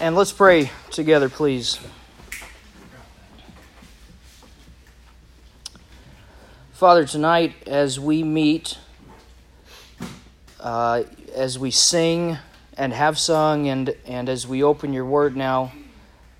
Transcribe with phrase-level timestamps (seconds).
[0.00, 1.78] And let's pray together, please.
[6.72, 8.78] Father, tonight as we meet,
[10.58, 11.02] uh,
[11.34, 12.38] as we sing
[12.78, 15.70] and have sung, and, and as we open your word now,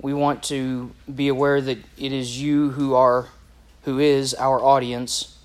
[0.01, 3.29] we want to be aware that it is you who are,
[3.83, 5.37] who is our audience.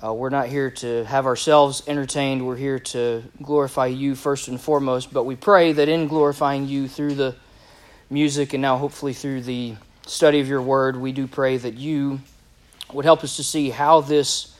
[0.00, 2.46] Uh, we're not here to have ourselves entertained.
[2.46, 5.12] We're here to glorify you first and foremost.
[5.12, 7.34] But we pray that in glorifying you through the
[8.08, 9.74] music and now hopefully through the
[10.06, 12.20] study of your word, we do pray that you
[12.92, 14.54] would help us to see how this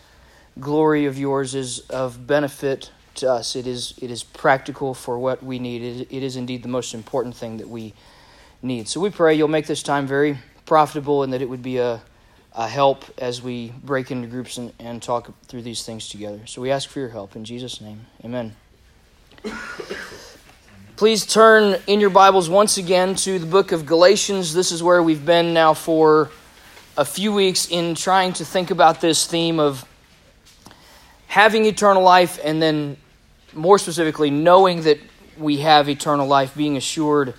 [0.58, 3.54] glory of yours is of benefit to us.
[3.54, 5.82] It is, it is practical for what we need.
[5.82, 7.94] It, it is indeed the most important thing that we
[8.60, 8.88] need.
[8.88, 12.02] So we pray you'll make this time very profitable and that it would be a
[12.58, 16.40] uh, help as we break into groups and, and talk through these things together.
[16.46, 18.04] So we ask for your help in Jesus' name.
[18.24, 18.56] Amen.
[20.96, 24.52] Please turn in your Bibles once again to the book of Galatians.
[24.52, 26.32] This is where we've been now for
[26.96, 29.84] a few weeks in trying to think about this theme of
[31.28, 32.96] having eternal life and then
[33.54, 34.98] more specifically knowing that
[35.38, 37.34] we have eternal life, being assured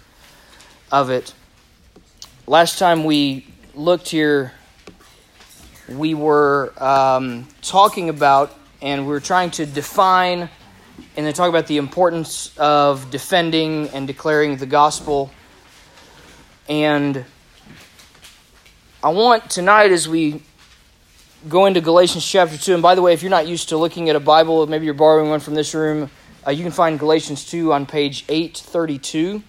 [0.94, 1.34] of it.
[2.48, 3.46] Last time we
[3.76, 4.54] looked here
[5.92, 10.50] we were um, talking about and we were trying to define
[11.16, 15.32] and then talk about the importance of defending and declaring the gospel.
[16.68, 17.26] And
[19.04, 20.44] I want tonight, as we
[21.48, 24.10] go into Galatians chapter 2, and by the way, if you're not used to looking
[24.10, 26.10] at a Bible, maybe you're borrowing one from this room,
[26.46, 29.42] uh, you can find Galatians 2 on page 832.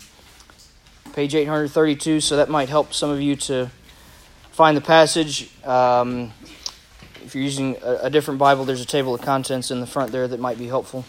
[1.12, 3.70] Page 832, so that might help some of you to
[4.60, 5.48] find the passage.
[5.64, 6.34] Um,
[7.24, 10.12] if you're using a, a different Bible, there's a table of contents in the front
[10.12, 11.06] there that might be helpful.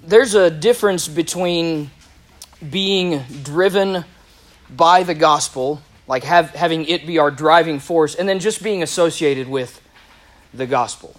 [0.00, 1.90] There's a difference between
[2.70, 4.06] being driven
[4.70, 8.82] by the gospel, like have, having it be our driving force, and then just being
[8.82, 9.78] associated with
[10.54, 11.14] the gospel.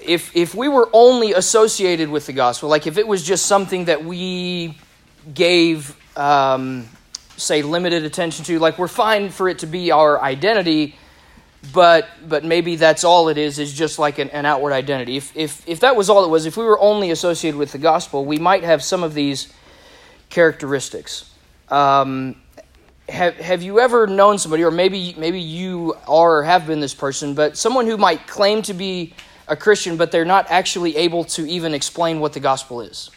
[0.00, 3.86] If, if we were only associated with the gospel, like if it was just something
[3.86, 4.78] that we
[5.34, 6.88] gave um,
[7.36, 8.58] say limited attention to.
[8.58, 10.96] Like we're fine for it to be our identity
[11.72, 15.16] but but maybe that's all it is is just like an, an, outward identity.
[15.16, 17.78] If, if if that was all it was if we were only associated with the
[17.78, 19.52] gospel we might have some of these
[20.30, 21.30] characteristics.
[21.68, 22.36] Um,
[23.08, 26.94] have, have you ever known somebody or maybe maybe you are or have been this
[26.94, 29.12] person but someone who might claim to be
[29.46, 33.10] a christian but they're not actually able to even explain what the gospel is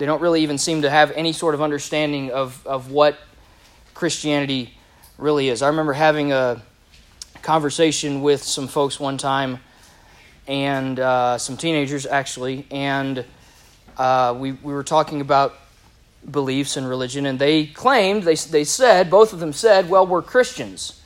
[0.00, 3.18] they don't really even seem to have any sort of understanding of, of what
[3.92, 4.72] Christianity
[5.18, 5.60] really is.
[5.60, 6.62] I remember having a
[7.42, 9.60] conversation with some folks one time,
[10.48, 13.26] and uh, some teenagers actually, and
[13.98, 15.54] uh, we, we were talking about
[16.30, 20.22] beliefs and religion, and they claimed, they, they said, both of them said, well, we're
[20.22, 20.98] Christians.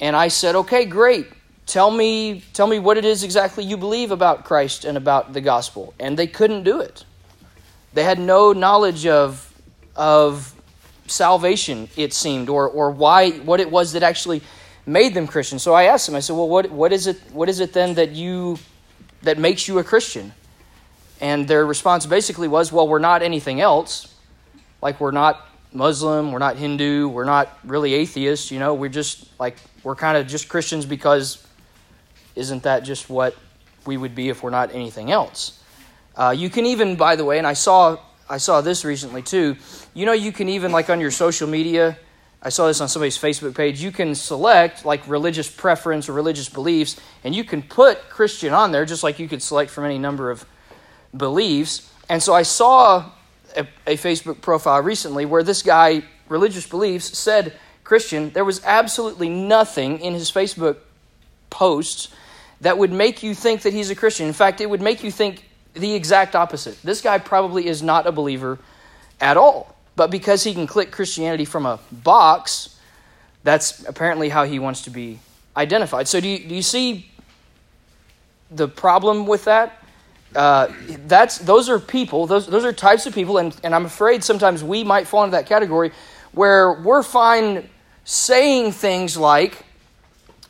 [0.00, 1.26] And I said, okay, great.
[1.66, 5.42] Tell me, tell me what it is exactly you believe about Christ and about the
[5.42, 5.92] gospel.
[6.00, 7.04] And they couldn't do it.
[7.94, 9.52] They had no knowledge of,
[9.96, 10.54] of
[11.06, 14.42] salvation, it seemed, or, or why, what it was that actually
[14.86, 15.58] made them Christian.
[15.58, 17.94] So I asked them, I said, well, what, what, is it, what is it then
[17.94, 18.58] that you,
[19.22, 20.32] that makes you a Christian?
[21.20, 24.14] And their response basically was, well, we're not anything else.
[24.80, 29.28] Like we're not Muslim, we're not Hindu, we're not really atheists, you know, we're just
[29.38, 31.46] like, we're kind of just Christians because
[32.34, 33.36] isn't that just what
[33.84, 35.62] we would be if we're not anything else?
[36.18, 37.96] Uh, you can even, by the way, and I saw
[38.28, 39.56] I saw this recently too.
[39.94, 41.96] You know, you can even like on your social media.
[42.42, 43.80] I saw this on somebody's Facebook page.
[43.80, 48.72] You can select like religious preference or religious beliefs, and you can put Christian on
[48.72, 50.44] there, just like you could select from any number of
[51.16, 51.90] beliefs.
[52.08, 53.10] And so I saw
[53.56, 58.30] a, a Facebook profile recently where this guy, religious beliefs, said Christian.
[58.30, 60.78] There was absolutely nothing in his Facebook
[61.48, 62.08] posts
[62.60, 64.26] that would make you think that he's a Christian.
[64.26, 65.47] In fact, it would make you think
[65.78, 66.80] the exact opposite.
[66.82, 68.58] This guy probably is not a believer
[69.20, 69.74] at all.
[69.96, 72.78] But because he can click Christianity from a box,
[73.42, 75.18] that's apparently how he wants to be
[75.56, 76.06] identified.
[76.06, 77.10] So, do you, do you see
[78.50, 79.82] the problem with that?
[80.36, 80.68] Uh,
[81.06, 84.62] that's those are people, those, those are types of people, and, and I'm afraid sometimes
[84.62, 85.90] we might fall into that category
[86.32, 87.68] where we're fine
[88.04, 89.64] saying things like,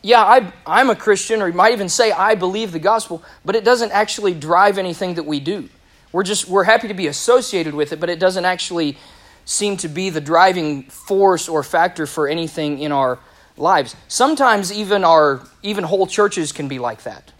[0.02, 3.56] yeah, I, I'm a Christian, or you might even say, I believe the gospel, but
[3.56, 5.68] it doesn't actually drive anything that we do.
[6.12, 8.96] We're just, we're happy to be associated with it, but it doesn't actually
[9.44, 13.18] seem to be the driving force or factor for anything in our
[13.56, 13.96] lives.
[14.06, 17.32] Sometimes even our, even whole churches can be like that.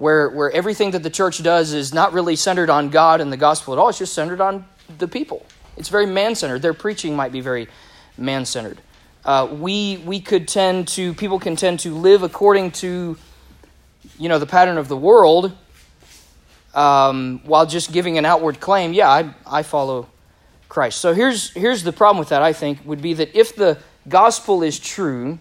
[0.00, 3.36] where, where everything that the church does is not really centered on God and the
[3.36, 4.64] gospel at all, it's just centered on
[4.98, 5.44] the people.
[5.76, 6.62] It's very man centered.
[6.62, 7.68] Their preaching might be very
[8.16, 8.80] man centered.
[9.24, 13.16] Uh, we, we could tend to, people can tend to live according to,
[14.18, 15.56] you know, the pattern of the world
[16.74, 20.08] um, while just giving an outward claim, yeah, I, I follow
[20.68, 21.00] Christ.
[21.00, 23.78] So here's, here's the problem with that, I think, would be that if the
[24.08, 25.38] gospel is true,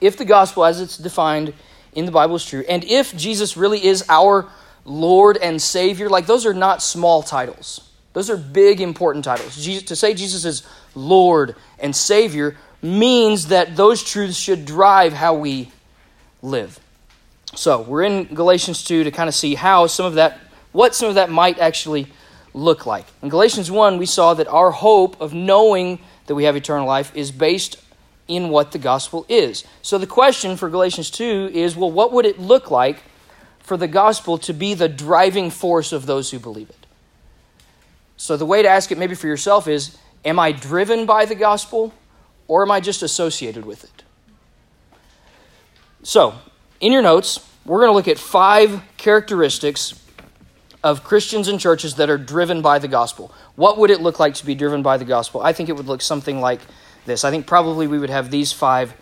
[0.00, 1.54] if the gospel as it's defined
[1.94, 4.46] in the Bible is true, and if Jesus really is our
[4.84, 7.90] Lord and Savior, like those are not small titles.
[8.12, 9.56] Those are big, important titles.
[9.56, 10.62] Jesus, to say Jesus is
[10.94, 15.70] Lord and Savior means that those truths should drive how we
[16.42, 16.78] live.
[17.54, 20.38] So we're in Galatians 2 to kind of see how some of that,
[20.72, 22.08] what some of that might actually
[22.52, 23.06] look like.
[23.22, 27.14] In Galatians 1, we saw that our hope of knowing that we have eternal life
[27.16, 27.82] is based
[28.28, 29.64] in what the gospel is.
[29.80, 33.02] So the question for Galatians 2 is well, what would it look like
[33.60, 36.86] for the gospel to be the driving force of those who believe it?
[38.16, 41.34] So the way to ask it maybe for yourself is Am I driven by the
[41.34, 41.92] gospel
[42.48, 44.02] or am I just associated with it?
[46.02, 46.34] So,
[46.80, 50.00] in your notes, we're going to look at five characteristics
[50.82, 53.32] of Christians and churches that are driven by the gospel.
[53.56, 55.40] What would it look like to be driven by the gospel?
[55.40, 56.60] I think it would look something like
[57.06, 57.24] this.
[57.24, 58.94] I think probably we would have these five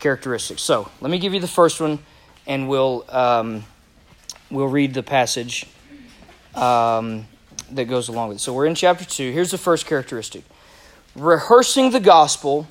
[0.00, 0.62] characteristics.
[0.62, 1.98] So let me give you the first one,
[2.46, 3.64] and we'll um,
[4.50, 5.66] we'll read the passage
[6.54, 7.26] um,
[7.72, 8.40] that goes along with it.
[8.40, 9.30] So we're in chapter two.
[9.30, 10.42] Here's the first characteristic:
[11.14, 12.66] rehearsing the gospel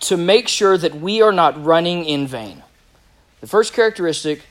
[0.00, 2.62] to make sure that we are not running in vain.
[3.40, 4.42] The first characteristic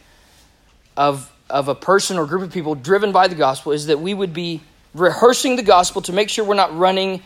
[0.96, 4.14] of of a person or group of people driven by the gospel is that we
[4.14, 4.62] would be
[4.94, 7.22] rehearsing the gospel to make sure we're not running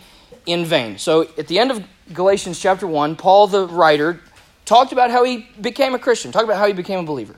[0.45, 0.97] in vain.
[0.97, 4.19] So at the end of Galatians chapter 1, Paul the writer
[4.65, 7.35] talked about how he became a Christian, talked about how he became a believer.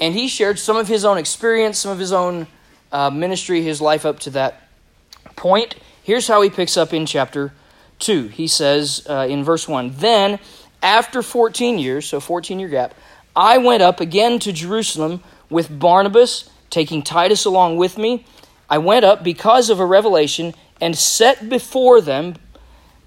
[0.00, 2.46] And he shared some of his own experience, some of his own
[2.90, 4.68] uh, ministry, his life up to that
[5.36, 5.76] point.
[6.02, 7.52] Here's how he picks up in chapter
[8.02, 8.28] 2.
[8.28, 10.38] He says uh, in verse 1 Then,
[10.82, 12.94] after 14 years, so 14 year gap,
[13.34, 18.26] I went up again to Jerusalem with Barnabas, taking Titus along with me.
[18.68, 22.34] I went up because of a revelation and set before them,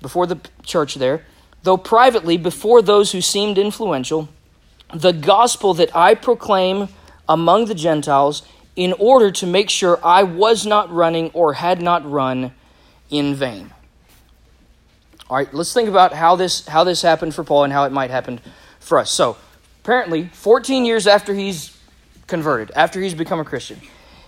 [0.01, 1.25] before the church there,
[1.63, 4.29] though privately before those who seemed influential,
[4.93, 6.87] the gospel that I proclaim
[7.27, 8.43] among the Gentiles
[8.75, 12.53] in order to make sure I was not running or had not run
[13.09, 13.71] in vain.
[15.27, 17.91] All right, let's think about how this how this happened for Paul and how it
[17.91, 18.39] might happen
[18.79, 19.09] for us.
[19.09, 19.37] So,
[19.83, 21.75] apparently, 14 years after he's
[22.27, 23.81] converted, after he's become a Christian,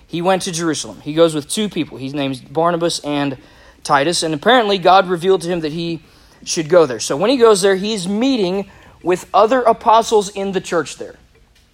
[0.08, 1.02] he went to Jerusalem.
[1.02, 2.00] He goes with two people.
[2.00, 3.38] He's named Barnabas and
[3.84, 6.02] Titus, and apparently God revealed to him that he
[6.44, 7.00] should go there.
[7.00, 8.70] So when he goes there, he's meeting
[9.04, 11.16] with other apostles in the church there.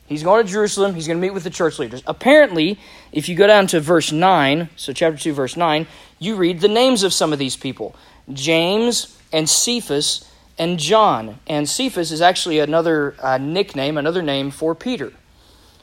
[0.05, 0.95] He's going to Jerusalem.
[0.95, 2.03] He's going to meet with the church leaders.
[2.05, 2.77] Apparently,
[3.13, 5.87] if you go down to verse 9, so chapter 2, verse 9,
[6.19, 7.95] you read the names of some of these people
[8.31, 11.39] James and Cephas and John.
[11.47, 15.11] And Cephas is actually another uh, nickname, another name for Peter.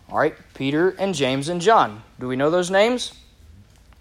[0.08, 2.02] All right, Peter and James and John.
[2.18, 3.12] Do we know those names?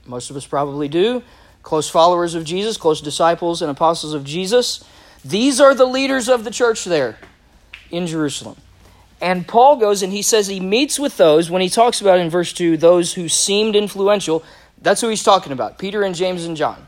[0.06, 1.22] Most of us probably do.
[1.62, 4.84] Close followers of Jesus, close disciples and apostles of Jesus.
[5.24, 7.18] These are the leaders of the church there
[7.92, 8.56] in Jerusalem.
[9.22, 12.30] And Paul goes and he says he meets with those when he talks about in
[12.30, 14.44] verse 2 those who seemed influential.
[14.82, 16.88] That's who he's talking about Peter and James and John.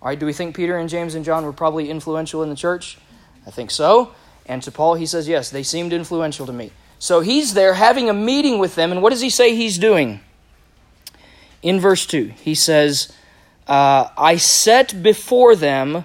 [0.00, 2.56] All right, do we think Peter and James and John were probably influential in the
[2.56, 2.98] church?
[3.46, 4.12] I think so.
[4.46, 6.70] And to Paul, he says, yes, they seemed influential to me.
[6.98, 10.20] So he's there having a meeting with them, and what does he say he's doing?
[11.62, 13.12] In verse 2, he says,
[13.66, 16.04] uh, I set before them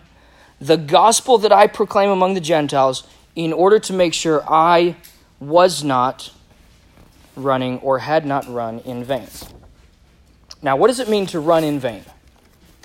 [0.60, 4.96] the gospel that I proclaim among the Gentiles in order to make sure I
[5.40, 6.32] was not
[7.36, 9.28] running or had not run in vain.
[10.62, 12.04] Now, what does it mean to run in vain?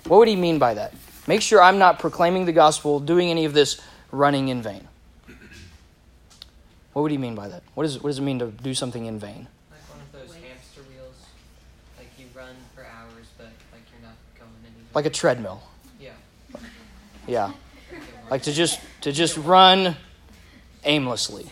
[0.09, 0.91] What would he mean by that?
[1.27, 3.79] Make sure I'm not proclaiming the gospel, doing any of this
[4.11, 4.87] running in vain.
[6.93, 7.61] What would he mean by that?
[7.75, 9.47] What, is, what does it mean to do something in vain?
[9.69, 11.13] Like one of those hamster wheels.
[11.99, 14.89] Like you run for hours, but like you're not going anywhere.
[14.95, 15.61] Like a treadmill.
[15.99, 16.13] Yeah.
[17.27, 17.51] Yeah.
[18.31, 19.95] Like to just to just run
[20.83, 21.47] aimlessly.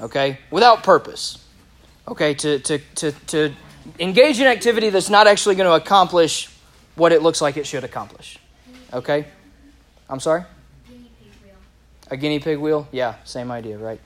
[0.00, 0.38] Okay?
[0.52, 1.44] Without purpose.
[2.06, 3.52] Okay, to to to, to
[3.98, 6.48] engage in activity that's not actually going to accomplish
[6.96, 8.38] what it looks like it should accomplish.
[8.92, 9.26] Okay?
[10.08, 10.44] I'm sorry?
[12.10, 12.86] A guinea pig wheel?
[12.92, 14.00] Yeah, same idea, right?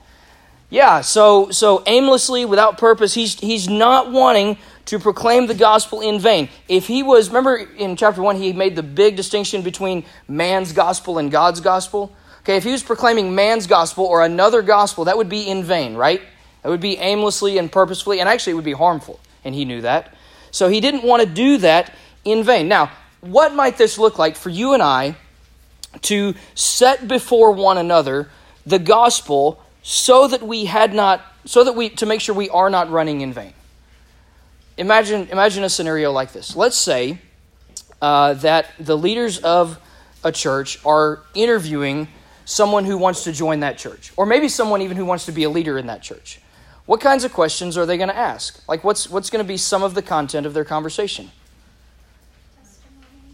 [0.69, 6.17] Yeah, so so aimlessly, without purpose, he's he's not wanting to proclaim the gospel in
[6.19, 6.49] vain.
[6.67, 11.17] If he was, remember in chapter one, he made the big distinction between man's gospel
[11.17, 12.15] and God's gospel.
[12.39, 15.95] Okay, if he was proclaiming man's gospel or another gospel, that would be in vain,
[15.95, 16.21] right?
[16.63, 19.81] It would be aimlessly and purposefully, and actually it would be harmful, and he knew
[19.81, 20.15] that.
[20.51, 22.67] So he didn't want to do that in vain.
[22.67, 25.15] Now, what might this look like for you and I
[26.01, 28.29] to set before one another
[28.65, 32.69] the gospel so that we had not so that we to make sure we are
[32.69, 33.53] not running in vain?
[34.77, 36.55] Imagine imagine a scenario like this.
[36.55, 37.19] Let's say
[38.01, 39.79] uh, that the leaders of
[40.23, 42.07] a church are interviewing
[42.45, 45.43] someone who wants to join that church or maybe someone even who wants to be
[45.43, 46.39] a leader in that church.
[46.85, 48.67] What kinds of questions are they going to ask?
[48.67, 51.31] Like what's what's going to be some of the content of their conversation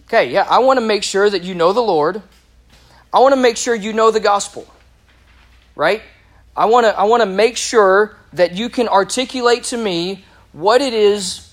[0.08, 2.22] okay yeah i want to make sure that you know the lord
[3.14, 4.68] I want to make sure you know the gospel,
[5.76, 6.02] right?
[6.56, 10.82] I want to I want to make sure that you can articulate to me what
[10.82, 11.44] it is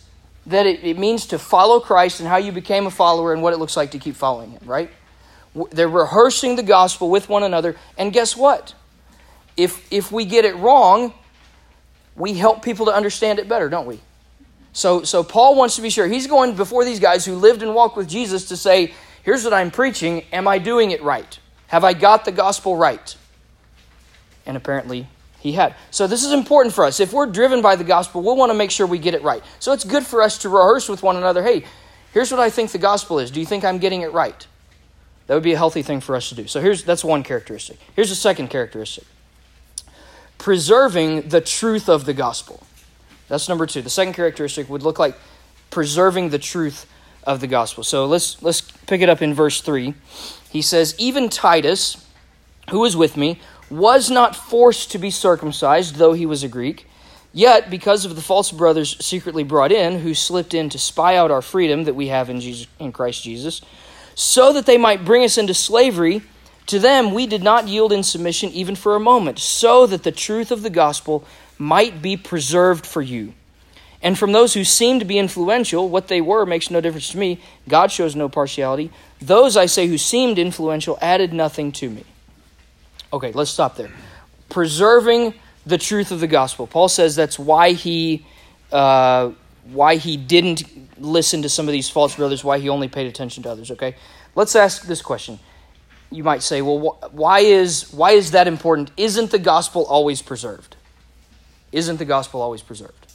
[0.46, 3.54] that it, it, means to follow Christ and how you became a follower and what
[3.54, 4.90] it looks like to keep following Him, right?
[5.70, 8.75] They're rehearsing the gospel with one another, and guess what?
[9.56, 11.14] If if we get it wrong,
[12.16, 14.00] we help people to understand it better, don't we?
[14.74, 17.74] So so Paul wants to be sure he's going before these guys who lived and
[17.74, 20.24] walked with Jesus to say, "Here's what I'm preaching.
[20.32, 21.38] Am I doing it right?"
[21.68, 23.16] Have I got the gospel right?
[24.46, 25.08] And apparently
[25.40, 25.74] he had.
[25.90, 27.00] So this is important for us.
[27.00, 29.42] If we're driven by the gospel, we'll want to make sure we get it right.
[29.58, 31.64] So it's good for us to rehearse with one another hey,
[32.12, 33.30] here's what I think the gospel is.
[33.30, 34.46] Do you think I'm getting it right?
[35.26, 36.46] That would be a healthy thing for us to do.
[36.46, 37.78] So here's that's one characteristic.
[37.94, 39.04] Here's a second characteristic.
[40.38, 42.66] Preserving the truth of the gospel.
[43.28, 43.82] That's number 2.
[43.82, 45.16] The second characteristic would look like
[45.70, 46.86] preserving the truth
[47.24, 47.82] of the gospel.
[47.84, 49.94] So let's let's pick it up in verse 3
[50.54, 52.06] he says, Even Titus,
[52.70, 56.86] who was with me, was not forced to be circumcised, though he was a Greek.
[57.32, 61.32] Yet, because of the false brothers secretly brought in, who slipped in to spy out
[61.32, 63.62] our freedom that we have in, Jesus, in Christ Jesus,
[64.14, 66.22] so that they might bring us into slavery,
[66.66, 70.12] to them we did not yield in submission even for a moment, so that the
[70.12, 71.24] truth of the gospel
[71.58, 73.34] might be preserved for you.
[74.02, 77.18] And from those who seem to be influential, what they were makes no difference to
[77.18, 77.40] me.
[77.68, 78.90] God shows no partiality.
[79.20, 82.04] Those, I say, who seemed influential added nothing to me.
[83.12, 83.90] Okay, let's stop there.
[84.50, 85.32] Preserving
[85.64, 86.66] the truth of the gospel.
[86.66, 88.26] Paul says that's why he,
[88.70, 89.30] uh,
[89.73, 90.64] why he didn't
[90.99, 93.70] listen to some of these false brothers, why he only paid attention to others.
[93.70, 93.96] Okay,
[94.34, 95.38] let's ask this question.
[96.11, 98.90] You might say, well, why is why is that important?
[98.96, 100.76] Isn't the gospel always preserved?
[101.74, 103.12] Isn't the gospel always preserved?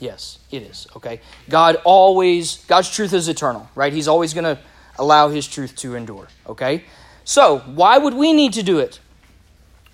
[0.00, 0.88] Yes, it is.
[0.96, 1.20] Okay.
[1.48, 3.92] God always, God's truth is eternal, right?
[3.92, 4.58] He's always going to
[4.98, 6.26] allow his truth to endure.
[6.48, 6.82] Okay.
[7.24, 8.98] So, why would we need to do it?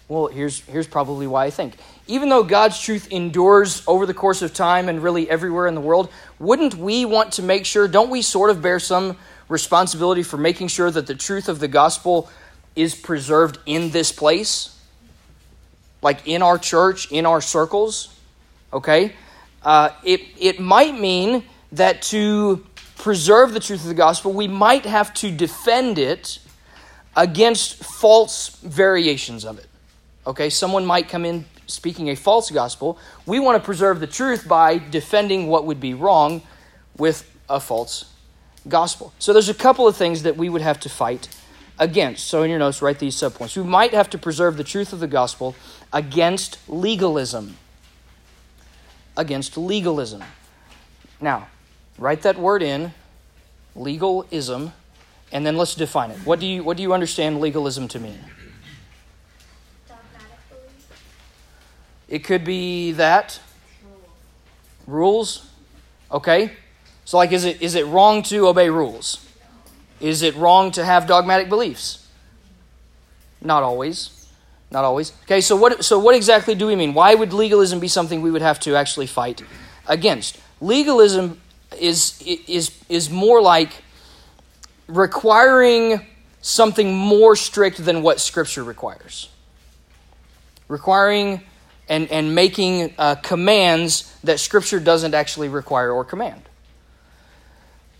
[0.08, 1.74] Well, here's, here's probably why I think.
[2.06, 5.82] Even though God's truth endures over the course of time and really everywhere in the
[5.82, 9.18] world, wouldn't we want to make sure, don't we sort of bear some
[9.50, 12.30] responsibility for making sure that the truth of the gospel
[12.74, 14.77] is preserved in this place?
[16.02, 18.14] Like in our church, in our circles?
[18.72, 19.14] Okay?
[19.62, 22.64] Uh, it, it might mean that to
[22.96, 26.38] preserve the truth of the gospel, we might have to defend it
[27.16, 29.66] against false variations of it.
[30.26, 32.98] Okay, someone might come in speaking a false gospel.
[33.26, 36.42] We want to preserve the truth by defending what would be wrong
[36.96, 38.12] with a false
[38.68, 39.12] gospel.
[39.18, 41.28] So there's a couple of things that we would have to fight
[41.78, 42.26] against.
[42.26, 43.56] So in your notes, write these subpoints.
[43.56, 45.54] We might have to preserve the truth of the gospel
[45.92, 47.56] against legalism
[49.18, 50.22] against legalism.
[51.20, 51.48] Now,
[51.98, 52.94] write that word in,
[53.74, 54.72] legalism,
[55.32, 56.18] and then let's define it.
[56.18, 58.18] What do you, what do you understand legalism to mean?
[62.08, 63.38] It could be that.
[64.86, 65.50] Rules.
[66.10, 66.52] Okay.
[67.04, 69.27] So like is it is it wrong to obey rules?
[70.00, 72.06] Is it wrong to have dogmatic beliefs?
[73.40, 74.26] Not always.
[74.70, 75.12] Not always.
[75.24, 76.94] Okay, so what, so what exactly do we mean?
[76.94, 79.42] Why would legalism be something we would have to actually fight
[79.86, 80.38] against?
[80.60, 81.40] Legalism
[81.80, 83.82] is, is, is more like
[84.86, 86.06] requiring
[86.40, 89.28] something more strict than what Scripture requires.
[90.68, 91.42] Requiring
[91.88, 96.42] and, and making uh, commands that Scripture doesn't actually require or command.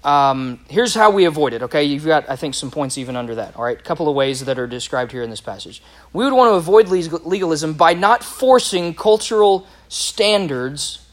[0.05, 1.83] Um, here's how we avoid it, okay?
[1.83, 3.79] You've got, I think, some points even under that, all right?
[3.79, 5.83] A couple of ways that are described here in this passage.
[6.13, 11.05] We would want to avoid legalism by not forcing cultural standards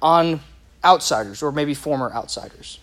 [0.00, 0.40] on
[0.82, 2.78] outsiders or maybe former outsiders.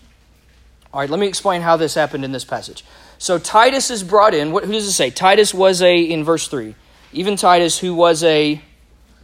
[0.92, 2.84] All right, let me explain how this happened in this passage.
[3.18, 4.52] So Titus is brought in.
[4.52, 5.10] What, who does it say?
[5.10, 6.74] Titus was a, in verse 3,
[7.12, 8.60] even Titus, who was a,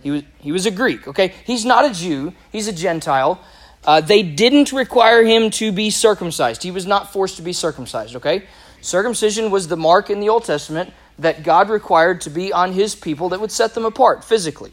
[0.02, 1.34] he was, he was a Greek, okay?
[1.44, 3.40] He's not a Jew, he's a Gentile.
[3.84, 6.62] Uh, they didn't require him to be circumcised.
[6.62, 8.44] He was not forced to be circumcised, okay?
[8.80, 12.94] Circumcision was the mark in the Old Testament that God required to be on his
[12.94, 14.72] people that would set them apart physically.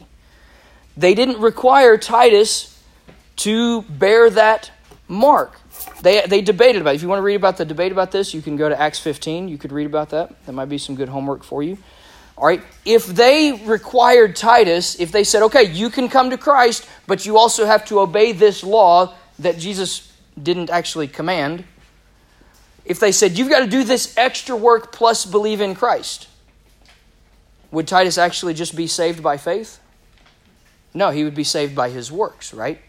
[0.96, 2.72] they didn't require Titus
[3.36, 4.70] to bear that
[5.08, 5.60] mark.
[6.02, 6.96] They, they debated about it.
[6.96, 8.98] If you want to read about the debate about this, you can go to Acts
[8.98, 9.48] 15.
[9.48, 10.44] You could read about that.
[10.46, 11.76] That might be some good homework for you.
[12.36, 12.62] All right.
[12.84, 17.38] If they required Titus, if they said, okay, you can come to Christ, but you
[17.38, 21.64] also have to obey this law that Jesus didn't actually command,
[22.84, 26.28] if they said, you've got to do this extra work plus believe in Christ,
[27.70, 29.80] would Titus actually just be saved by faith?
[30.94, 32.80] No, he would be saved by his works, right?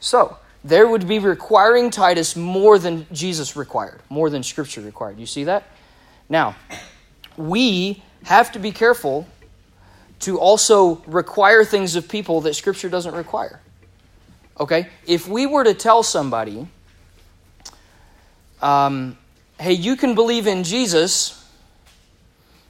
[0.00, 5.18] So, there would be requiring Titus more than Jesus required, more than Scripture required.
[5.18, 5.64] You see that?
[6.28, 6.56] Now,
[7.36, 9.24] we have to be careful
[10.20, 13.60] to also require things of people that Scripture doesn't require.
[14.58, 14.88] Okay?
[15.06, 16.66] If we were to tell somebody,
[18.60, 19.16] um,
[19.60, 21.48] hey, you can believe in Jesus,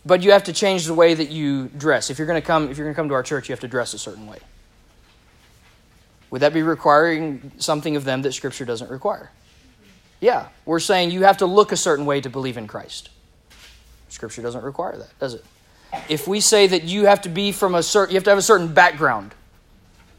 [0.05, 2.11] but you have to change the way that you dress.
[2.11, 3.61] If you're going to come, if you're going to come to our church, you have
[3.61, 4.39] to dress a certain way.
[6.31, 9.31] Would that be requiring something of them that Scripture doesn't require?
[10.21, 13.09] Yeah, we're saying you have to look a certain way to believe in Christ.
[14.09, 15.45] Scripture doesn't require that, does it?
[16.09, 18.39] If we say that you have to be from a certain, you have to have
[18.39, 19.35] a certain background,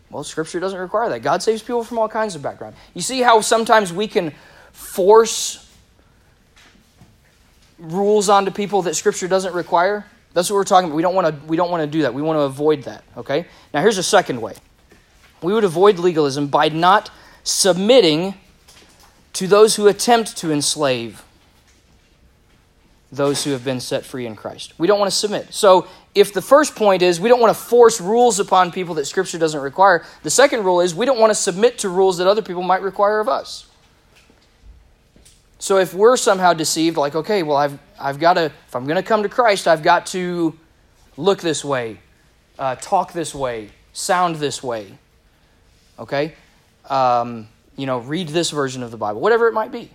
[0.09, 1.21] well, Scripture doesn't require that.
[1.21, 2.75] God saves people from all kinds of background.
[2.93, 4.33] You see how sometimes we can
[4.71, 5.69] force
[7.77, 10.05] rules onto people that Scripture doesn't require?
[10.33, 10.95] That's what we're talking about.
[10.95, 11.47] We don't want to.
[11.47, 12.13] We don't want to do that.
[12.13, 13.03] We want to avoid that.
[13.17, 13.45] Okay.
[13.73, 14.53] Now here's a second way
[15.41, 17.11] we would avoid legalism by not
[17.43, 18.33] submitting
[19.33, 21.23] to those who attempt to enslave
[23.11, 24.73] those who have been set free in Christ.
[24.77, 25.53] We don't want to submit.
[25.53, 29.05] So, if the first point is we don't want to force rules upon people that
[29.05, 32.27] Scripture doesn't require, the second rule is we don't want to submit to rules that
[32.27, 33.67] other people might require of us.
[35.59, 38.97] So, if we're somehow deceived, like, okay, well, I've, I've got to, if I'm going
[38.97, 40.57] to come to Christ, I've got to
[41.15, 41.99] look this way,
[42.59, 44.97] uh, talk this way, sound this way
[45.99, 46.33] okay?
[46.89, 49.89] Um, you know, read this version of the Bible, whatever it might be,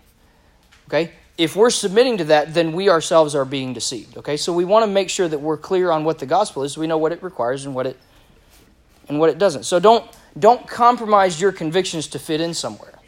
[0.88, 1.12] okay?
[1.38, 4.36] If we're submitting to that, then we ourselves are being deceived, okay?
[4.36, 6.72] So we want to make sure that we're clear on what the gospel is.
[6.74, 7.96] So we know what it requires and what it
[9.08, 9.64] and what it doesn't.
[9.64, 10.04] So don't
[10.38, 12.98] don't compromise your convictions to fit in somewhere.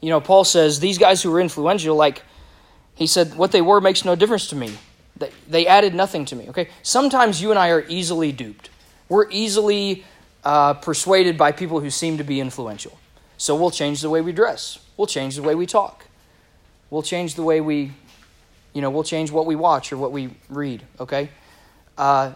[0.00, 2.22] You know, Paul says these guys who were influential, like
[2.94, 4.72] he said, what they were makes no difference to me.
[5.16, 6.48] They, they added nothing to me.
[6.50, 8.70] Okay, sometimes you and I are easily duped.
[9.08, 10.04] We're easily
[10.44, 12.98] uh, persuaded by people who seem to be influential.
[13.36, 14.78] So we'll change the way we dress.
[14.96, 16.05] We'll change the way we talk.
[16.90, 17.92] We'll change the way we,
[18.72, 21.30] you know, we'll change what we watch or what we read, okay?
[21.98, 22.34] Uh,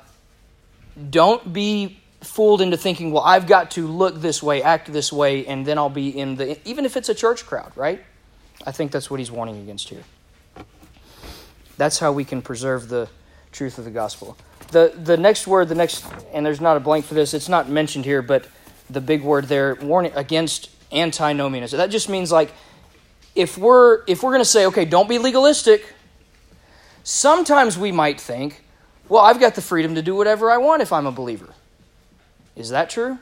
[1.11, 5.47] don't be fooled into thinking, well, I've got to look this way, act this way,
[5.47, 8.03] and then I'll be in the, even if it's a church crowd, right?
[8.67, 10.03] I think that's what he's warning against here.
[11.77, 13.09] That's how we can preserve the
[13.53, 14.37] truth of the gospel.
[14.71, 17.69] The, the next word, the next, and there's not a blank for this, it's not
[17.69, 18.47] mentioned here, but
[18.91, 21.79] the big word there, warning against antinomianism.
[21.79, 22.53] That just means like,
[23.41, 25.85] if we're if we're going to say, okay, don't be legalistic,
[27.03, 28.63] sometimes we might think,
[29.09, 31.49] well, I've got the freedom to do whatever I want if I'm a believer.
[32.57, 33.19] Is that true?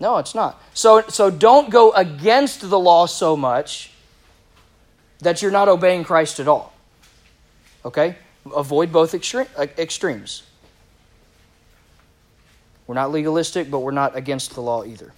[0.00, 0.62] No, it's not.
[0.74, 3.90] So so don't go against the law so much
[5.20, 6.72] that you're not obeying Christ at all.
[7.84, 8.16] Okay?
[8.54, 10.42] Avoid both extremes.
[12.86, 15.12] We're not legalistic, but we're not against the law either.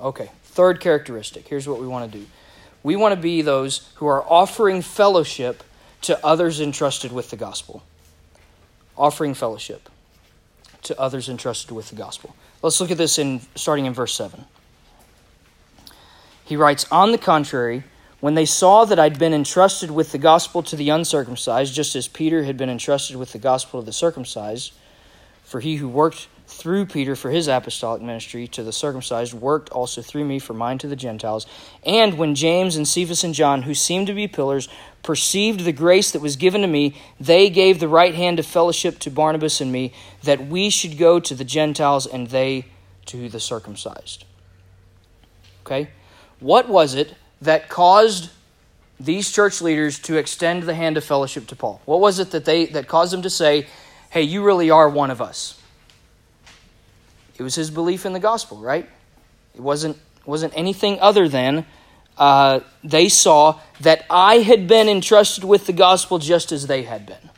[0.00, 1.46] Okay, third characteristic.
[1.46, 2.26] Here's what we want to do
[2.88, 5.62] we want to be those who are offering fellowship
[6.00, 7.82] to others entrusted with the gospel.
[8.96, 9.90] Offering fellowship
[10.84, 12.34] to others entrusted with the gospel.
[12.62, 14.42] Let's look at this in starting in verse 7.
[16.46, 17.84] He writes, On the contrary,
[18.20, 22.08] when they saw that I'd been entrusted with the gospel to the uncircumcised, just as
[22.08, 24.72] Peter had been entrusted with the gospel to the circumcised,
[25.44, 30.00] for he who worked through Peter for his apostolic ministry to the circumcised worked also
[30.00, 31.46] through me for mine to the Gentiles.
[31.84, 34.68] And when James and Cephas and John, who seemed to be pillars,
[35.02, 38.98] perceived the grace that was given to me, they gave the right hand of fellowship
[39.00, 42.64] to Barnabas and me, that we should go to the Gentiles and they
[43.06, 44.24] to the circumcised.
[45.66, 45.90] Okay?
[46.40, 48.30] What was it that caused
[48.98, 51.82] these church leaders to extend the hand of fellowship to Paul?
[51.84, 53.66] What was it that they that caused them to say,
[54.10, 55.54] "Hey, you really are one of us"?
[57.38, 58.88] It was his belief in the gospel, right?
[59.54, 59.96] It wasn't,
[60.26, 61.64] wasn't anything other than
[62.18, 67.06] uh, they saw that I had been entrusted with the gospel just as they had
[67.06, 67.30] been.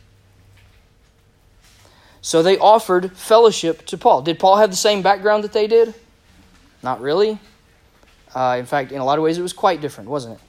[2.22, 4.22] So they offered fellowship to Paul.
[4.22, 5.94] Did Paul have the same background that they did?
[6.82, 7.38] Not really.
[8.34, 10.40] Uh, in fact, in a lot of ways, it was quite different, wasn't it?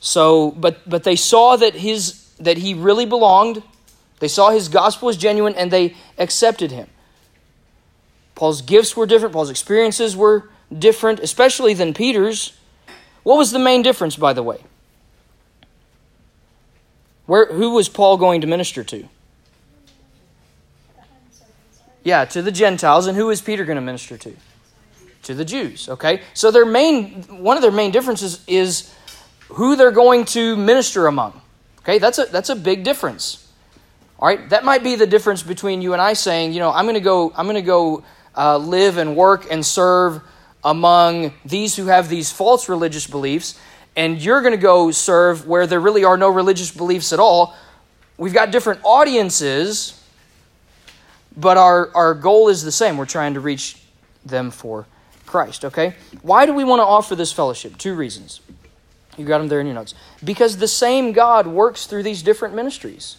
[0.00, 3.62] So, but but they saw that his that he really belonged.
[4.20, 6.88] They saw his gospel was genuine, and they accepted him.
[8.36, 12.56] Paul's gifts were different, Paul's experiences were different, especially than Peter's.
[13.24, 14.60] What was the main difference, by the way?
[17.26, 19.08] Where, who was Paul going to minister to?
[22.04, 23.08] Yeah, to the Gentiles.
[23.08, 24.36] And who is Peter going to minister to?
[25.24, 25.88] To the Jews.
[25.88, 26.20] Okay?
[26.34, 28.94] So their main one of their main differences is
[29.48, 31.40] who they're going to minister among.
[31.80, 33.42] Okay, that's a that's a big difference.
[34.18, 36.84] All right, that might be the difference between you and I saying, you know, I'm
[36.84, 38.02] going to go, I'm going to go
[38.36, 40.20] uh, live and work and serve
[40.62, 43.58] among these who have these false religious beliefs,
[43.96, 47.56] and you're going to go serve where there really are no religious beliefs at all.
[48.18, 50.02] We've got different audiences,
[51.36, 52.96] but our, our goal is the same.
[52.96, 53.80] We're trying to reach
[54.24, 54.86] them for
[55.24, 55.94] Christ, okay?
[56.22, 57.76] Why do we want to offer this fellowship?
[57.78, 58.40] Two reasons.
[59.16, 59.94] You got them there in your notes.
[60.22, 63.16] Because the same God works through these different ministries.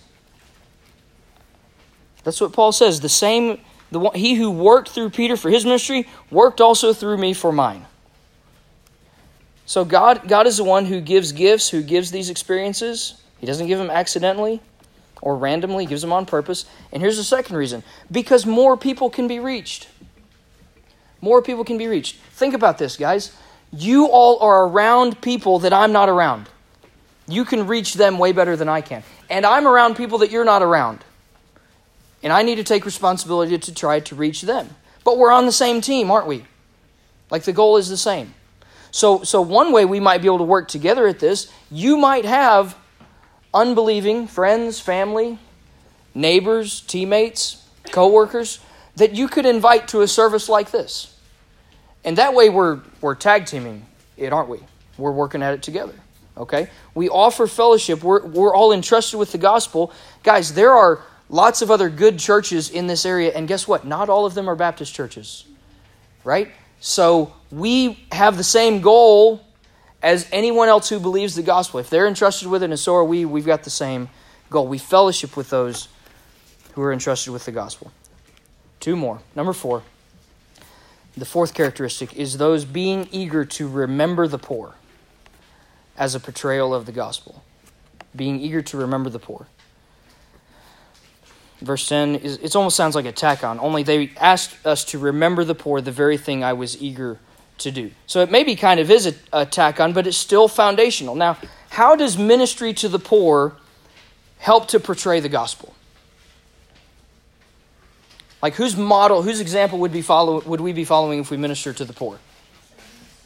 [2.23, 2.99] That's what Paul says.
[2.99, 3.59] The same,
[3.91, 7.51] the one, he who worked through Peter for his ministry worked also through me for
[7.51, 7.85] mine.
[9.65, 13.21] So God, God is the one who gives gifts, who gives these experiences.
[13.39, 14.61] He doesn't give them accidentally
[15.21, 16.65] or randomly, he gives them on purpose.
[16.91, 19.87] And here's the second reason because more people can be reached.
[21.21, 22.15] More people can be reached.
[22.33, 23.35] Think about this, guys.
[23.71, 26.47] You all are around people that I'm not around.
[27.27, 29.03] You can reach them way better than I can.
[29.29, 31.03] And I'm around people that you're not around.
[32.23, 34.69] And I need to take responsibility to try to reach them.
[35.03, 36.45] But we're on the same team, aren't we?
[37.29, 38.33] Like the goal is the same.
[38.91, 42.25] So, so one way we might be able to work together at this, you might
[42.25, 42.77] have
[43.53, 45.39] unbelieving friends, family,
[46.13, 48.59] neighbors, teammates, coworkers
[48.95, 51.15] that you could invite to a service like this.
[52.03, 54.59] And that way we're, we're tag teaming it, aren't we?
[54.97, 55.93] We're working at it together.
[56.35, 56.69] Okay?
[56.95, 58.03] We offer fellowship.
[58.03, 59.91] We're, we're all entrusted with the gospel.
[60.23, 63.85] Guys, there are lots of other good churches in this area, and guess what?
[63.85, 65.45] Not all of them are Baptist churches.
[66.23, 66.51] Right?
[66.79, 69.41] So we have the same goal
[70.03, 71.79] as anyone else who believes the gospel.
[71.79, 74.09] If they're entrusted with it, and so are we, we've got the same
[74.49, 74.67] goal.
[74.67, 75.87] We fellowship with those
[76.73, 77.91] who are entrusted with the gospel.
[78.79, 79.21] Two more.
[79.35, 79.83] Number four.
[81.15, 84.75] The fourth characteristic is those being eager to remember the poor
[85.97, 87.43] as a portrayal of the gospel.
[88.15, 89.47] Being eager to remember the poor.
[91.61, 94.99] Verse 10 is it almost sounds like a tack on, only they asked us to
[94.99, 97.17] remember the poor, the very thing I was eager
[97.59, 97.91] to do.
[98.05, 101.15] So it maybe kind of is a, a tack on, but it's still foundational.
[101.15, 101.37] Now,
[101.69, 103.55] how does ministry to the poor
[104.37, 105.73] help to portray the gospel?
[108.41, 111.73] Like whose model, whose example would be follow would we be following if we minister
[111.73, 112.19] to the poor?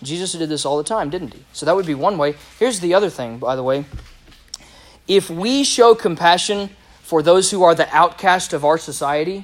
[0.02, 1.44] Jesus did this all the time, didn't he?
[1.54, 2.36] So that would be one way.
[2.58, 3.86] Here's the other thing, by the way.
[5.08, 6.70] If we show compassion
[7.12, 9.44] for those who are the outcast of our society,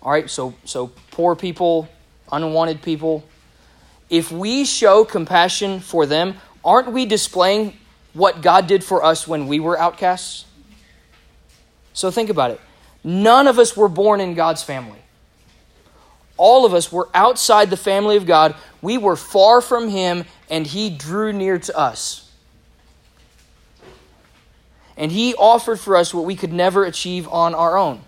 [0.00, 1.86] all right, so so poor people,
[2.32, 3.22] unwanted people,
[4.08, 7.76] if we show compassion for them, aren't we displaying
[8.14, 10.46] what God did for us when we were outcasts?
[11.92, 12.62] So think about it.
[13.04, 15.00] None of us were born in God's family.
[16.38, 18.54] All of us were outside the family of God.
[18.80, 22.32] We were far from Him, and He drew near to us.
[24.96, 28.00] And He offered for us what we could never achieve on our own.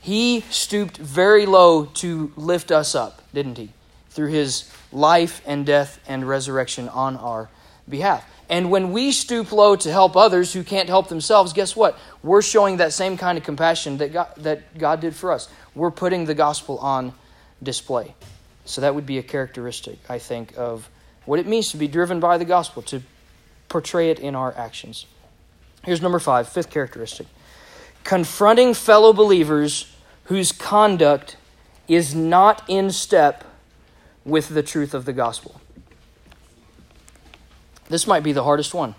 [0.00, 3.70] He stooped very low to lift us up, didn't He?
[4.10, 7.48] Through His life and death and resurrection on our
[7.88, 8.24] behalf.
[8.48, 11.96] And when we stoop low to help others who can't help themselves, guess what?
[12.22, 15.48] We're showing that same kind of compassion that God, that God did for us.
[15.74, 17.12] We're putting the gospel on
[17.62, 18.14] display.
[18.64, 20.88] So that would be a characteristic, I think, of
[21.26, 23.02] what it means to be driven by the gospel, to
[23.70, 25.06] portray it in our actions.
[25.82, 27.26] Here's number five, fifth characteristic
[28.04, 31.36] confronting fellow believers whose conduct
[31.86, 33.44] is not in step
[34.24, 35.60] with the truth of the gospel.
[37.88, 38.94] This might be the hardest one.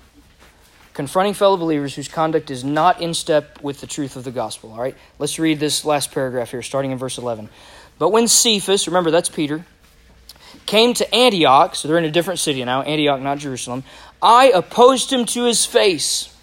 [0.93, 4.73] Confronting fellow believers whose conduct is not in step with the truth of the gospel.
[4.73, 7.49] All right, let's read this last paragraph here, starting in verse 11.
[7.97, 9.65] But when Cephas, remember that's Peter,
[10.65, 13.83] came to Antioch, so they're in a different city now, Antioch, not Jerusalem,
[14.21, 16.35] I opposed him to his face,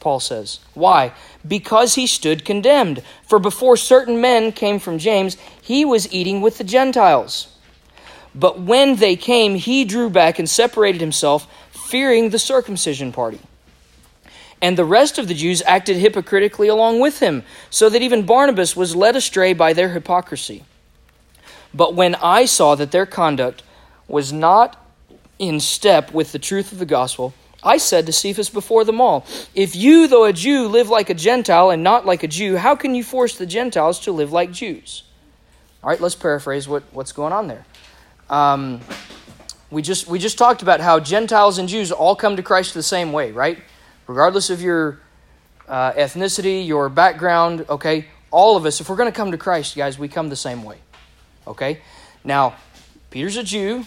[0.00, 0.60] Paul says.
[0.74, 1.12] Why?
[1.46, 3.02] Because he stood condemned.
[3.26, 7.48] For before certain men came from James, he was eating with the Gentiles.
[8.34, 13.40] But when they came, he drew back and separated himself fearing the circumcision party.
[14.60, 18.76] And the rest of the Jews acted hypocritically along with him, so that even Barnabas
[18.76, 20.64] was led astray by their hypocrisy.
[21.72, 23.62] But when I saw that their conduct
[24.08, 24.82] was not
[25.38, 29.26] in step with the truth of the gospel, I said to Cephas before them all,
[29.54, 32.76] If you, though a Jew, live like a Gentile and not like a Jew, how
[32.76, 35.02] can you force the Gentiles to live like Jews?
[35.82, 37.64] All right, let's paraphrase what, what's going on there.
[38.30, 38.80] Um,
[39.70, 42.82] we just we just talked about how Gentiles and Jews all come to Christ the
[42.82, 43.58] same way, right?
[44.06, 45.00] Regardless of your
[45.68, 48.06] uh, ethnicity, your background, okay?
[48.30, 50.62] All of us, if we're going to come to Christ, guys, we come the same
[50.62, 50.78] way,
[51.46, 51.80] okay?
[52.22, 52.54] Now,
[53.10, 53.84] Peter's a Jew.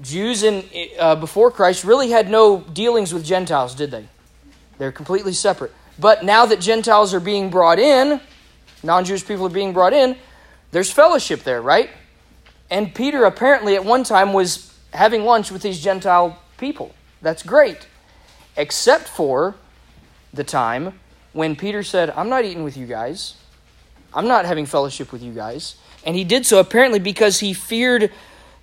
[0.00, 0.64] Jews in
[0.98, 4.06] uh, before Christ really had no dealings with Gentiles, did they?
[4.78, 5.72] They're completely separate.
[5.98, 8.20] But now that Gentiles are being brought in,
[8.82, 10.16] non-Jewish people are being brought in,
[10.70, 11.90] there's fellowship there, right?
[12.70, 16.94] And Peter apparently at one time was having lunch with these Gentile people.
[17.20, 17.86] That's great.
[18.56, 19.54] Except for
[20.32, 20.98] the time
[21.32, 23.34] when Peter said, I'm not eating with you guys.
[24.14, 25.76] I'm not having fellowship with you guys.
[26.04, 28.10] And he did so apparently because he feared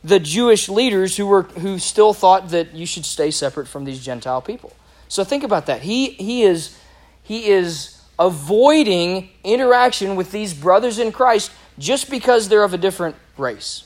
[0.03, 4.03] the Jewish leaders who were who still thought that you should stay separate from these
[4.03, 4.73] Gentile people.
[5.07, 5.81] So think about that.
[5.81, 6.77] He he is
[7.23, 13.15] he is avoiding interaction with these brothers in Christ just because they're of a different
[13.38, 13.85] race.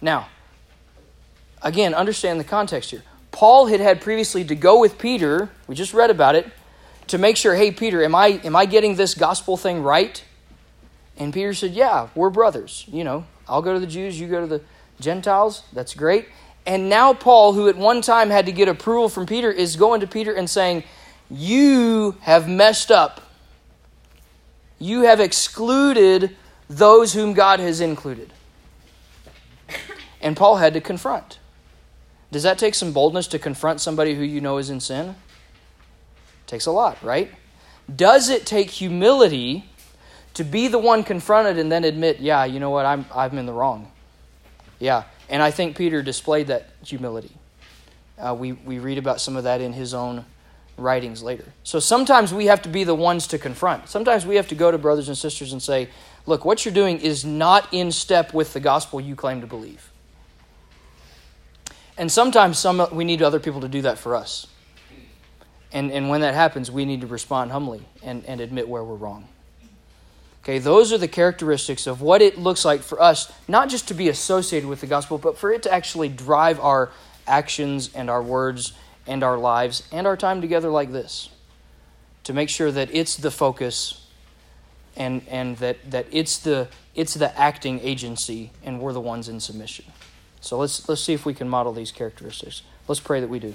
[0.00, 0.28] Now,
[1.62, 3.04] again, understand the context here.
[3.30, 6.50] Paul had had previously to go with Peter, we just read about it,
[7.06, 10.22] to make sure, hey, Peter, am I, am I getting this gospel thing right?
[11.16, 12.84] And Peter said, yeah, we're brothers.
[12.88, 14.62] You know, I'll go to the Jews, you go to the
[15.00, 15.64] Gentiles.
[15.72, 16.28] That's great.
[16.64, 20.00] And now Paul, who at one time had to get approval from Peter, is going
[20.00, 20.84] to Peter and saying,
[21.28, 23.20] You have messed up.
[24.78, 26.36] You have excluded
[26.68, 28.32] those whom God has included
[30.22, 31.38] and Paul had to confront.
[32.30, 35.08] Does that take some boldness to confront somebody who you know is in sin?
[35.08, 35.14] It
[36.46, 37.30] takes a lot, right?
[37.94, 39.66] Does it take humility
[40.34, 43.46] to be the one confronted and then admit, yeah, you know what, I'm, I'm in
[43.46, 43.90] the wrong?
[44.78, 47.30] Yeah, and I think Peter displayed that humility.
[48.18, 50.24] Uh, we, we read about some of that in his own
[50.76, 51.44] writings later.
[51.64, 53.88] So sometimes we have to be the ones to confront.
[53.88, 55.88] Sometimes we have to go to brothers and sisters and say,
[56.26, 59.90] look, what you're doing is not in step with the gospel you claim to believe.
[61.98, 64.46] And sometimes some, we need other people to do that for us.
[65.72, 68.94] And, and when that happens, we need to respond humbly and, and admit where we're
[68.94, 69.28] wrong.
[70.42, 73.94] Okay, those are the characteristics of what it looks like for us, not just to
[73.94, 76.90] be associated with the gospel, but for it to actually drive our
[77.28, 78.72] actions and our words
[79.06, 81.28] and our lives and our time together like this.
[82.24, 84.04] To make sure that it's the focus
[84.96, 89.38] and, and that, that it's, the, it's the acting agency and we're the ones in
[89.38, 89.84] submission.
[90.40, 92.62] So let's, let's see if we can model these characteristics.
[92.88, 93.54] Let's pray that we do.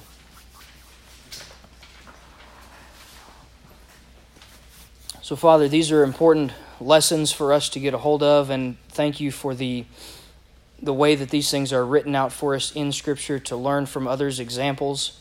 [5.21, 9.19] So, Father, these are important lessons for us to get a hold of, and thank
[9.19, 9.85] you for the,
[10.81, 14.07] the way that these things are written out for us in Scripture to learn from
[14.07, 15.19] others' examples.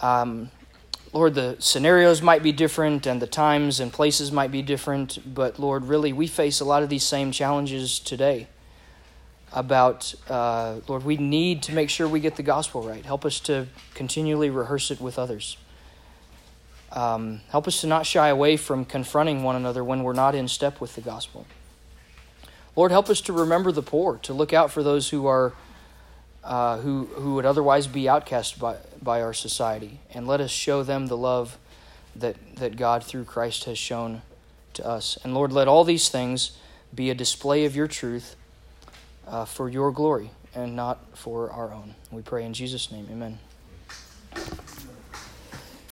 [0.00, 0.50] Um,
[1.12, 5.58] Lord, the scenarios might be different, and the times and places might be different, but
[5.58, 8.48] Lord, really, we face a lot of these same challenges today
[9.52, 13.04] about, uh, Lord, we need to make sure we get the gospel right.
[13.04, 15.58] Help us to continually rehearse it with others.
[16.92, 20.46] Um, help us to not shy away from confronting one another when we're not in
[20.46, 21.46] step with the gospel.
[22.76, 25.52] Lord, help us to remember the poor, to look out for those who are
[26.44, 30.82] uh, who who would otherwise be outcast by by our society, and let us show
[30.82, 31.58] them the love
[32.16, 34.22] that that God through Christ has shown
[34.74, 35.18] to us.
[35.24, 36.58] And Lord, let all these things
[36.94, 38.36] be a display of your truth
[39.26, 41.94] uh, for your glory and not for our own.
[42.10, 43.06] We pray in Jesus' name.
[43.10, 43.38] Amen.